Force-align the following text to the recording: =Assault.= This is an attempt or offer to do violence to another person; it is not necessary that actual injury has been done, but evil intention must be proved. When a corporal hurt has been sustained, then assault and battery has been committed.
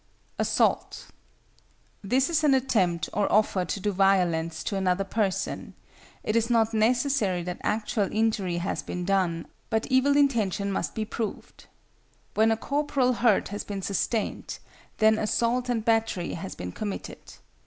=Assault.= 0.39 1.09
This 2.01 2.27
is 2.31 2.43
an 2.43 2.55
attempt 2.55 3.07
or 3.13 3.31
offer 3.31 3.65
to 3.65 3.79
do 3.79 3.91
violence 3.91 4.63
to 4.63 4.75
another 4.75 5.03
person; 5.03 5.75
it 6.23 6.35
is 6.35 6.49
not 6.49 6.73
necessary 6.73 7.43
that 7.43 7.59
actual 7.61 8.09
injury 8.11 8.57
has 8.57 8.81
been 8.81 9.05
done, 9.05 9.45
but 9.69 9.85
evil 9.91 10.17
intention 10.17 10.71
must 10.71 10.95
be 10.95 11.05
proved. 11.05 11.67
When 12.33 12.49
a 12.49 12.57
corporal 12.57 13.13
hurt 13.13 13.49
has 13.49 13.63
been 13.63 13.83
sustained, 13.83 14.57
then 14.97 15.19
assault 15.19 15.69
and 15.69 15.85
battery 15.85 16.33
has 16.33 16.55
been 16.55 16.71
committed. 16.71 17.35